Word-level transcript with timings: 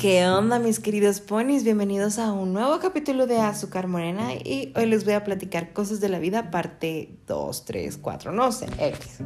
¿Qué 0.00 0.26
onda 0.26 0.58
mis 0.58 0.80
queridos 0.80 1.20
ponis? 1.20 1.62
Bienvenidos 1.62 2.18
a 2.18 2.32
un 2.32 2.54
nuevo 2.54 2.78
capítulo 2.78 3.26
de 3.26 3.36
Azúcar 3.36 3.86
Morena 3.86 4.32
y 4.32 4.72
hoy 4.74 4.86
les 4.86 5.04
voy 5.04 5.12
a 5.12 5.24
platicar 5.24 5.74
cosas 5.74 6.00
de 6.00 6.08
la 6.08 6.18
vida 6.18 6.50
parte 6.50 7.18
2, 7.26 7.66
3, 7.66 7.98
4, 7.98 8.32
no 8.32 8.50
sé, 8.50 8.64
X. 8.78 9.18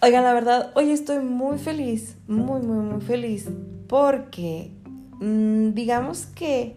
Oigan, 0.00 0.22
la 0.22 0.32
verdad, 0.32 0.70
hoy 0.76 0.92
estoy 0.92 1.24
muy 1.24 1.58
feliz, 1.58 2.16
muy, 2.28 2.62
muy, 2.62 2.84
muy 2.84 3.00
feliz 3.00 3.48
porque 3.88 4.70
mmm, 5.18 5.72
digamos 5.72 6.26
que 6.26 6.76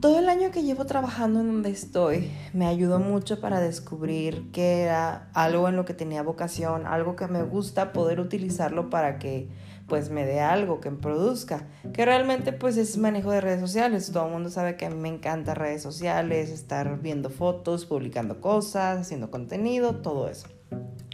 todo 0.00 0.18
el 0.18 0.30
año 0.30 0.50
que 0.50 0.62
llevo 0.62 0.86
trabajando 0.86 1.40
en 1.40 1.48
donde 1.48 1.70
estoy 1.70 2.30
me 2.54 2.66
ayudó 2.66 3.00
mucho 3.00 3.38
para 3.38 3.60
descubrir 3.60 4.50
que 4.50 4.80
era 4.80 5.28
algo 5.34 5.68
en 5.68 5.76
lo 5.76 5.84
que 5.84 5.92
tenía 5.92 6.22
vocación, 6.22 6.86
algo 6.86 7.16
que 7.16 7.26
me 7.26 7.42
gusta 7.42 7.92
poder 7.92 8.18
utilizarlo 8.18 8.88
para 8.88 9.18
que 9.18 9.48
pues 9.86 10.10
me 10.10 10.24
dé 10.26 10.40
algo 10.40 10.80
que 10.80 10.90
me 10.90 10.98
produzca, 10.98 11.66
que 11.92 12.04
realmente 12.04 12.52
pues 12.52 12.76
es 12.76 12.98
manejo 12.98 13.30
de 13.30 13.40
redes 13.40 13.60
sociales. 13.60 14.10
Todo 14.12 14.26
el 14.26 14.32
mundo 14.32 14.50
sabe 14.50 14.76
que 14.76 14.86
a 14.86 14.90
mí 14.90 14.96
me 14.96 15.08
encanta 15.08 15.54
redes 15.54 15.82
sociales, 15.82 16.50
estar 16.50 17.00
viendo 17.00 17.30
fotos, 17.30 17.86
publicando 17.86 18.40
cosas, 18.40 19.00
haciendo 19.00 19.30
contenido, 19.30 19.96
todo 19.96 20.28
eso. 20.28 20.48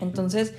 Entonces, 0.00 0.54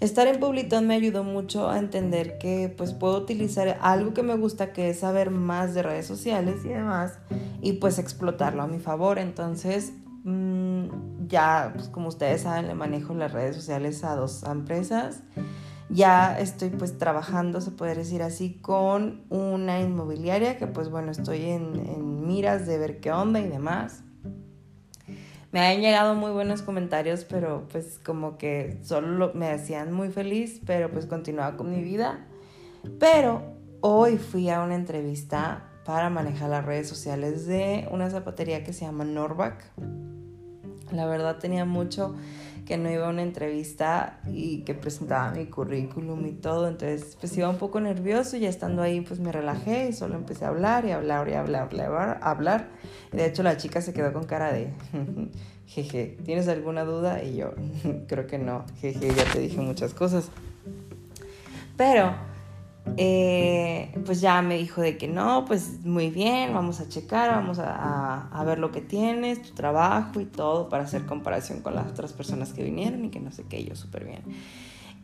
estar 0.00 0.26
en 0.26 0.40
Publitón 0.40 0.88
me 0.88 0.94
ayudó 0.94 1.22
mucho 1.22 1.70
a 1.70 1.78
entender 1.78 2.38
que 2.38 2.74
pues 2.76 2.92
puedo 2.92 3.18
utilizar 3.18 3.78
algo 3.80 4.14
que 4.14 4.24
me 4.24 4.36
gusta, 4.36 4.72
que 4.72 4.90
es 4.90 5.00
saber 5.00 5.30
más 5.30 5.74
de 5.74 5.84
redes 5.84 6.06
sociales 6.06 6.64
y 6.64 6.68
demás, 6.68 7.18
y 7.62 7.74
pues 7.74 8.00
explotarlo 8.00 8.62
a 8.62 8.66
mi 8.66 8.80
favor. 8.80 9.20
Entonces, 9.20 9.92
mmm, 10.24 10.88
ya, 11.28 11.70
pues 11.72 11.88
como 11.88 12.08
ustedes 12.08 12.42
saben, 12.42 12.66
le 12.66 12.74
manejo 12.74 13.14
las 13.14 13.32
redes 13.32 13.54
sociales 13.54 14.02
a 14.02 14.16
dos 14.16 14.42
empresas 14.42 15.22
ya 15.94 16.36
estoy 16.40 16.70
pues 16.70 16.98
trabajando, 16.98 17.60
se 17.60 17.70
puede 17.70 17.94
decir 17.94 18.22
así, 18.22 18.58
con 18.60 19.24
una 19.30 19.80
inmobiliaria 19.80 20.58
que 20.58 20.66
pues 20.66 20.90
bueno, 20.90 21.12
estoy 21.12 21.44
en, 21.44 22.26
miras 22.26 22.66
de 22.66 22.78
ver 22.78 23.00
qué 23.00 23.12
onda 23.12 23.38
y 23.38 23.48
demás. 23.48 24.02
Me 25.52 25.60
han 25.60 25.80
llegado 25.80 26.16
muy 26.16 26.32
buenos 26.32 26.62
comentarios, 26.62 27.24
pero 27.24 27.68
pues 27.70 28.00
como 28.04 28.38
que 28.38 28.80
solo 28.82 29.30
me 29.34 29.50
hacían 29.50 29.92
muy 29.92 30.08
feliz, 30.08 30.60
pero 30.66 30.90
pues 30.90 31.06
continuaba 31.06 31.56
con 31.56 31.70
mi 31.70 31.80
vida. 31.80 32.26
Pero 32.98 33.42
hoy 33.80 34.18
fui 34.18 34.50
a 34.50 34.62
una 34.62 34.74
entrevista 34.74 35.70
para 35.84 36.10
manejar 36.10 36.50
las 36.50 36.64
redes 36.64 36.88
sociales 36.88 37.46
de 37.46 37.86
una 37.92 38.10
zapatería 38.10 38.64
que 38.64 38.72
se 38.72 38.84
llama 38.84 39.04
Norback. 39.04 39.64
La 40.90 41.06
verdad 41.06 41.38
tenía 41.38 41.64
mucho 41.64 42.16
que 42.66 42.76
no 42.76 42.90
iba 42.90 43.06
a 43.06 43.10
una 43.10 43.22
entrevista 43.22 44.20
y 44.26 44.62
que 44.62 44.74
presentaba 44.74 45.30
mi 45.30 45.46
currículum 45.46 46.26
y 46.26 46.32
todo, 46.32 46.68
entonces 46.68 47.16
pues 47.20 47.36
iba 47.36 47.48
un 47.48 47.58
poco 47.58 47.80
nervioso 47.80 48.36
y 48.36 48.40
ya 48.40 48.48
estando 48.48 48.82
ahí 48.82 49.00
pues 49.00 49.20
me 49.20 49.32
relajé 49.32 49.88
y 49.88 49.92
solo 49.92 50.14
empecé 50.14 50.44
a 50.44 50.48
hablar 50.48 50.84
y 50.84 50.92
hablar 50.92 51.28
y 51.28 51.34
hablar, 51.34 51.62
hablar, 51.62 52.18
hablar. 52.22 52.68
De 53.12 53.26
hecho 53.26 53.42
la 53.42 53.56
chica 53.56 53.80
se 53.80 53.92
quedó 53.92 54.12
con 54.12 54.24
cara 54.24 54.52
de, 54.52 54.72
jeje, 55.66 56.16
¿tienes 56.24 56.48
alguna 56.48 56.84
duda? 56.84 57.22
Y 57.22 57.36
yo, 57.36 57.52
creo 58.08 58.26
que 58.26 58.38
no, 58.38 58.64
jeje, 58.80 59.14
ya 59.14 59.24
te 59.32 59.40
dije 59.40 59.60
muchas 59.60 59.94
cosas. 59.94 60.30
Pero 61.76 62.14
eh, 62.96 63.92
pues 64.04 64.20
ya 64.20 64.42
me 64.42 64.56
dijo 64.56 64.80
de 64.80 64.96
que 64.96 65.08
no, 65.08 65.44
pues 65.46 65.84
muy 65.84 66.10
bien, 66.10 66.52
vamos 66.52 66.80
a 66.80 66.88
checar, 66.88 67.30
vamos 67.30 67.58
a, 67.58 68.28
a, 68.28 68.44
ver 68.44 68.58
lo 68.58 68.70
que 68.70 68.80
tienes, 68.80 69.42
tu 69.42 69.54
trabajo 69.54 70.20
y 70.20 70.26
todo 70.26 70.68
para 70.68 70.84
hacer 70.84 71.06
comparación 71.06 71.60
con 71.60 71.74
las 71.74 71.90
otras 71.90 72.12
personas 72.12 72.52
que 72.52 72.62
vinieron 72.62 73.04
y 73.04 73.10
que 73.10 73.20
no 73.20 73.32
sé 73.32 73.44
qué, 73.48 73.64
yo 73.64 73.74
súper 73.74 74.04
bien. 74.04 74.22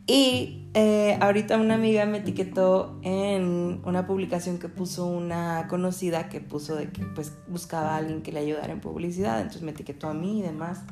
Y 0.06 0.59
eh, 0.74 1.18
ahorita 1.20 1.58
una 1.58 1.74
amiga 1.74 2.06
me 2.06 2.18
etiquetó 2.18 2.98
en 3.02 3.80
una 3.84 4.06
publicación 4.06 4.58
que 4.58 4.68
puso 4.68 5.06
una 5.06 5.66
conocida 5.68 6.28
que 6.28 6.41
puso 6.41 6.76
de 6.76 6.91
que 6.91 7.04
pues 7.04 7.36
buscaba 7.48 7.94
a 7.94 7.97
alguien 7.97 8.22
que 8.22 8.31
le 8.31 8.41
ayudara 8.41 8.72
en 8.72 8.80
publicidad, 8.80 9.38
entonces 9.38 9.62
me 9.62 9.72
etiquetó 9.72 10.09
a 10.09 10.14
mí 10.14 10.38
y 10.38 10.42
demás. 10.42 10.84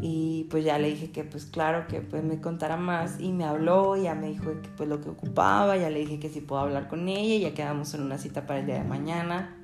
Y 0.00 0.48
pues 0.50 0.64
ya 0.64 0.78
le 0.78 0.88
dije 0.88 1.12
que 1.12 1.22
pues 1.22 1.44
claro 1.44 1.86
que 1.86 2.00
pues 2.00 2.24
me 2.24 2.40
contara 2.40 2.76
más 2.76 3.20
y 3.20 3.30
me 3.30 3.44
habló, 3.44 3.94
ya 3.96 4.14
me 4.14 4.28
dijo 4.28 4.60
que 4.62 4.70
pues 4.76 4.88
lo 4.88 5.00
que 5.00 5.10
ocupaba, 5.10 5.76
ya 5.76 5.90
le 5.90 6.00
dije 6.00 6.18
que 6.18 6.28
si 6.28 6.40
puedo 6.40 6.62
hablar 6.62 6.88
con 6.88 7.08
ella 7.08 7.48
ya 7.48 7.54
quedamos 7.54 7.92
en 7.94 8.02
una 8.02 8.18
cita 8.18 8.46
para 8.46 8.60
el 8.60 8.66
día 8.66 8.76
de 8.76 8.84
mañana. 8.84 9.56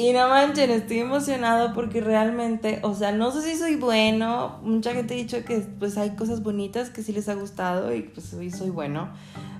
Y 0.00 0.14
no 0.14 0.30
manchen, 0.30 0.70
estoy 0.70 1.00
emocionado 1.00 1.74
porque 1.74 2.00
realmente, 2.00 2.78
o 2.82 2.94
sea, 2.94 3.12
no 3.12 3.32
sé 3.32 3.42
si 3.42 3.58
soy 3.58 3.76
bueno, 3.76 4.58
mucha 4.62 4.94
gente 4.94 5.12
ha 5.12 5.16
dicho 5.18 5.44
que 5.44 5.58
pues 5.58 5.98
hay 5.98 6.16
cosas 6.16 6.42
bonitas 6.42 6.88
que 6.88 7.02
sí 7.02 7.12
les 7.12 7.28
ha 7.28 7.34
gustado 7.34 7.94
y 7.94 8.00
pues 8.00 8.32
hoy 8.32 8.50
soy 8.50 8.70
bueno. 8.70 9.10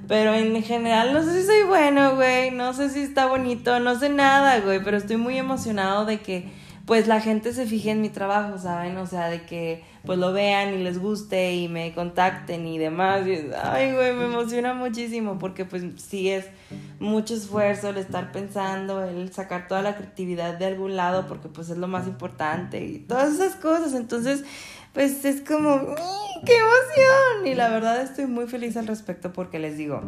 Pero 0.09 0.33
en 0.33 0.62
general 0.62 1.12
no 1.12 1.23
sé 1.23 1.39
si 1.39 1.47
soy 1.47 1.65
bueno, 1.65 2.15
güey, 2.17 2.53
no 2.53 2.73
sé 2.73 2.89
si 2.89 3.01
está 3.01 3.27
bonito, 3.27 3.81
no 3.81 3.99
sé 3.99 4.09
nada, 4.09 4.61
güey, 4.61 4.83
pero 4.83 4.97
estoy 4.97 5.19
muy 5.19 5.37
emocionado 5.37 6.06
de 6.06 6.21
que 6.21 6.49
pues 6.86 7.06
la 7.06 7.20
gente 7.20 7.52
se 7.52 7.66
fije 7.66 7.91
en 7.91 8.00
mi 8.00 8.08
trabajo, 8.08 8.58
¿saben? 8.58 8.96
O 8.96 9.06
sea, 9.06 9.28
de 9.28 9.42
que 9.42 9.84
pues 10.04 10.18
lo 10.18 10.32
vean 10.32 10.74
y 10.74 10.78
les 10.78 10.98
guste 10.98 11.54
y 11.54 11.68
me 11.68 11.92
contacten 11.94 12.66
y 12.66 12.78
demás. 12.78 13.22
ay, 13.62 13.92
güey, 13.92 14.12
me 14.14 14.24
emociona 14.24 14.74
muchísimo 14.74 15.38
porque 15.38 15.64
pues 15.64 15.84
sí 15.96 16.30
es 16.30 16.46
mucho 16.98 17.34
esfuerzo 17.34 17.91
el 17.91 17.98
estar 17.98 18.32
pensando, 18.32 19.04
el 19.04 19.32
sacar 19.32 19.68
toda 19.68 19.82
la 19.82 19.96
creatividad 19.96 20.58
de 20.58 20.66
algún 20.66 20.96
lado 20.96 21.26
porque 21.26 21.48
pues 21.48 21.68
es 21.70 21.76
lo 21.76 21.86
más 21.86 22.06
importante 22.06 22.84
y 22.84 22.98
todas 22.98 23.34
esas 23.34 23.56
cosas. 23.56 23.94
Entonces, 23.94 24.44
pues 24.92 25.24
es 25.24 25.42
como, 25.42 25.94
¡qué 26.44 26.56
emoción! 26.56 27.47
Y 27.47 27.54
la 27.54 27.68
verdad 27.68 28.00
estoy 28.02 28.26
muy 28.26 28.47
feliz 28.47 28.76
al 28.76 28.86
respecto 28.86 29.32
porque 29.32 29.58
les 29.58 29.76
digo, 29.76 30.02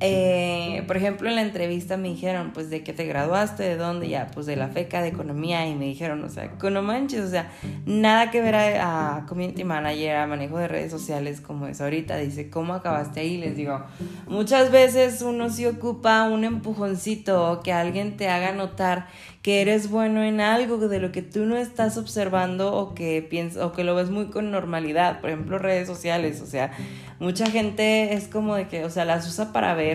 eh, 0.00 0.82
por 0.86 0.96
ejemplo, 0.96 1.28
en 1.28 1.36
la 1.36 1.42
entrevista 1.42 1.96
me 1.96 2.08
dijeron, 2.08 2.52
pues, 2.52 2.70
¿de 2.70 2.82
qué 2.82 2.92
te 2.92 3.04
graduaste? 3.04 3.62
¿De 3.62 3.76
dónde? 3.76 4.08
Ya, 4.08 4.28
pues, 4.32 4.46
de 4.46 4.56
la 4.56 4.68
FECA 4.68 5.02
de 5.02 5.08
Economía. 5.08 5.66
Y 5.68 5.74
me 5.74 5.84
dijeron, 5.84 6.24
o 6.24 6.28
sea, 6.28 6.50
no 6.70 6.82
manches, 6.82 7.20
o 7.20 7.28
sea, 7.28 7.50
nada 7.84 8.30
que 8.30 8.40
ver 8.40 8.54
a, 8.54 9.16
a, 9.16 9.26
Community 9.26 9.64
Manager, 9.64 10.16
a 10.16 10.26
manejo 10.26 10.58
de 10.58 10.68
redes 10.68 10.90
sociales 10.90 11.40
como 11.40 11.66
es 11.66 11.80
ahorita. 11.80 12.16
Dice, 12.16 12.48
¿cómo 12.48 12.74
acabaste 12.74 13.20
ahí? 13.20 13.36
Les 13.36 13.56
digo, 13.56 13.82
muchas 14.26 14.70
veces 14.70 15.22
uno 15.22 15.50
sí 15.50 15.66
ocupa 15.66 16.24
un 16.24 16.44
empujoncito 16.44 17.60
que 17.62 17.72
alguien 17.72 18.16
te 18.16 18.28
haga 18.28 18.52
notar 18.52 19.06
que 19.42 19.62
eres 19.62 19.88
bueno 19.88 20.22
en 20.22 20.40
algo 20.40 20.76
de 20.76 20.98
lo 20.98 21.12
que 21.12 21.22
tú 21.22 21.46
no 21.46 21.56
estás 21.56 21.96
observando 21.96 22.74
o 22.74 22.94
que 22.94 23.22
piensas 23.22 23.62
o 23.62 23.72
que 23.72 23.84
lo 23.84 23.94
ves 23.94 24.10
muy 24.10 24.26
con 24.26 24.50
normalidad, 24.50 25.20
por 25.20 25.30
ejemplo, 25.30 25.58
redes 25.58 25.86
sociales, 25.86 26.42
o 26.42 26.46
sea, 26.46 26.72
mucha 27.20 27.46
gente 27.46 28.12
es 28.12 28.28
como 28.28 28.54
de 28.54 28.68
que, 28.68 28.84
o 28.84 28.90
sea, 28.90 29.06
las 29.06 29.26
usa 29.26 29.50
para 29.52 29.72
ver, 29.74 29.89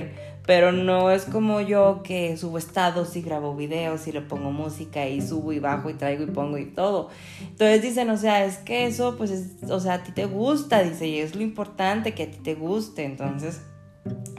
pero 0.45 0.71
no 0.71 1.11
es 1.11 1.25
como 1.25 1.61
yo 1.61 2.01
que 2.03 2.37
subo 2.37 2.57
estados 2.57 3.15
y 3.15 3.21
grabo 3.21 3.55
videos 3.55 4.07
y 4.07 4.11
le 4.11 4.21
pongo 4.21 4.51
música 4.51 5.07
y 5.07 5.21
subo 5.21 5.53
y 5.53 5.59
bajo 5.59 5.89
y 5.89 5.93
traigo 5.93 6.23
y 6.23 6.27
pongo 6.27 6.57
y 6.57 6.65
todo. 6.65 7.09
Entonces 7.41 7.81
dicen, 7.81 8.09
o 8.09 8.17
sea, 8.17 8.45
es 8.45 8.57
que 8.57 8.85
eso 8.85 9.15
pues 9.17 9.31
es, 9.31 9.69
o 9.69 9.79
sea, 9.79 9.95
a 9.95 10.03
ti 10.03 10.11
te 10.11 10.25
gusta, 10.25 10.83
dice, 10.83 11.07
y 11.07 11.19
es 11.19 11.35
lo 11.35 11.41
importante 11.41 12.13
que 12.13 12.23
a 12.23 12.31
ti 12.31 12.37
te 12.43 12.55
guste, 12.55 13.05
entonces 13.05 13.61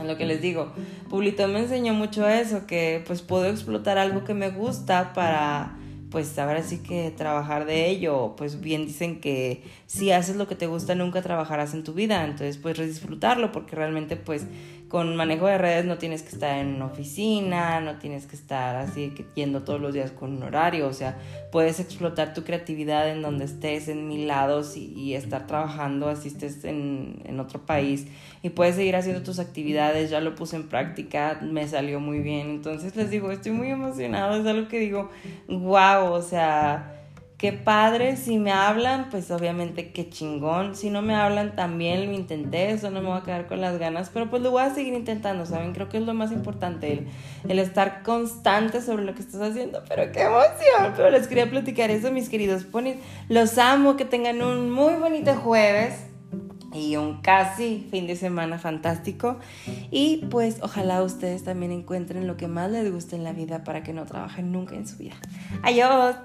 lo 0.04 0.16
que 0.16 0.26
les 0.26 0.40
digo, 0.40 0.72
Publito 1.10 1.48
me 1.48 1.60
enseñó 1.60 1.92
mucho 1.94 2.28
eso, 2.28 2.66
que 2.66 3.02
pues 3.06 3.22
puedo 3.22 3.46
explotar 3.46 3.98
algo 3.98 4.24
que 4.24 4.34
me 4.34 4.50
gusta 4.50 5.12
para 5.12 5.76
pues 6.10 6.38
ahora 6.38 6.62
sí 6.62 6.78
que 6.78 7.10
trabajar 7.10 7.66
de 7.66 7.88
ello, 7.88 8.34
pues 8.36 8.60
bien 8.60 8.86
dicen 8.86 9.20
que 9.20 9.62
si 9.86 10.12
haces 10.12 10.36
lo 10.36 10.46
que 10.46 10.54
te 10.54 10.66
gusta 10.66 10.94
nunca 10.94 11.22
trabajarás 11.22 11.74
en 11.74 11.84
tu 11.84 11.94
vida, 11.94 12.24
entonces 12.24 12.58
pues 12.58 12.78
disfrutarlo 12.78 13.52
porque 13.52 13.76
realmente 13.76 14.16
pues 14.16 14.46
con 14.88 15.16
manejo 15.16 15.46
de 15.46 15.58
redes 15.58 15.84
no 15.84 15.98
tienes 15.98 16.22
que 16.22 16.28
estar 16.28 16.58
en 16.58 16.76
una 16.76 16.86
oficina, 16.86 17.80
no 17.80 17.98
tienes 17.98 18.26
que 18.26 18.36
estar 18.36 18.76
así 18.76 19.12
yendo 19.34 19.64
todos 19.64 19.80
los 19.80 19.92
días 19.92 20.12
con 20.12 20.36
un 20.36 20.42
horario, 20.44 20.86
o 20.86 20.92
sea, 20.92 21.18
puedes 21.50 21.80
explotar 21.80 22.34
tu 22.34 22.44
creatividad 22.44 23.10
en 23.10 23.20
donde 23.20 23.46
estés, 23.46 23.88
en 23.88 24.06
mil 24.06 24.28
lados 24.28 24.76
y, 24.76 25.14
estar 25.16 25.46
trabajando, 25.46 26.08
así 26.08 26.28
estés 26.28 26.64
en, 26.64 27.22
en, 27.24 27.40
otro 27.40 27.64
país 27.64 28.06
y 28.42 28.50
puedes 28.50 28.76
seguir 28.76 28.94
haciendo 28.96 29.22
tus 29.22 29.38
actividades, 29.38 30.10
ya 30.10 30.20
lo 30.20 30.34
puse 30.34 30.56
en 30.56 30.68
práctica, 30.68 31.40
me 31.42 31.66
salió 31.66 31.98
muy 31.98 32.20
bien, 32.20 32.50
entonces 32.50 32.94
les 32.94 33.10
digo, 33.10 33.30
estoy 33.30 33.52
muy 33.52 33.70
emocionado, 33.70 34.38
es 34.38 34.46
algo 34.46 34.68
que 34.68 34.78
digo, 34.78 35.10
wow, 35.48 35.95
o 36.04 36.22
sea 36.22 36.92
qué 37.38 37.52
padre, 37.52 38.16
si 38.16 38.38
me 38.38 38.50
hablan, 38.50 39.10
pues 39.10 39.30
obviamente 39.30 39.92
qué 39.92 40.08
chingón, 40.08 40.74
si 40.74 40.88
no 40.88 41.02
me 41.02 41.14
hablan 41.14 41.54
también 41.54 42.06
lo 42.06 42.12
intenté, 42.12 42.70
eso 42.70 42.90
no 42.90 43.02
me 43.02 43.08
voy 43.08 43.18
a 43.18 43.22
quedar 43.24 43.46
con 43.46 43.60
las 43.60 43.78
ganas, 43.78 44.10
pero 44.12 44.30
pues 44.30 44.40
lo 44.42 44.50
voy 44.50 44.62
a 44.62 44.74
seguir 44.74 44.94
intentando, 44.94 45.44
¿saben? 45.44 45.74
Creo 45.74 45.90
que 45.90 45.98
es 45.98 46.04
lo 46.04 46.14
más 46.14 46.32
importante, 46.32 46.92
el, 46.92 47.06
el 47.46 47.58
estar 47.58 48.02
constante 48.02 48.80
sobre 48.80 49.04
lo 49.04 49.14
que 49.14 49.20
estás 49.20 49.42
haciendo, 49.42 49.82
pero 49.86 50.10
qué 50.12 50.22
emoción, 50.22 50.94
pero 50.96 51.10
les 51.10 51.28
quería 51.28 51.50
platicar 51.50 51.90
eso, 51.90 52.10
mis 52.10 52.30
queridos 52.30 52.64
ponis, 52.64 52.96
los 53.28 53.58
amo, 53.58 53.96
que 53.96 54.06
tengan 54.06 54.40
un 54.40 54.70
muy 54.70 54.94
bonito 54.94 55.34
jueves 55.34 56.06
y 56.76 56.96
un 56.96 57.20
casi 57.20 57.86
fin 57.90 58.06
de 58.06 58.16
semana 58.16 58.58
fantástico. 58.58 59.38
Y 59.90 60.26
pues 60.30 60.58
ojalá 60.62 61.02
ustedes 61.02 61.44
también 61.44 61.72
encuentren 61.72 62.26
lo 62.26 62.36
que 62.36 62.48
más 62.48 62.70
les 62.70 62.92
gusta 62.92 63.16
en 63.16 63.24
la 63.24 63.32
vida 63.32 63.64
para 63.64 63.82
que 63.82 63.92
no 63.92 64.04
trabajen 64.04 64.52
nunca 64.52 64.74
en 64.74 64.86
su 64.86 64.96
vida. 64.98 65.16
Adiós. 65.62 66.16